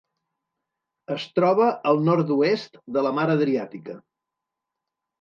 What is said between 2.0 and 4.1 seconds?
nord-oest de la Mar Adriàtica.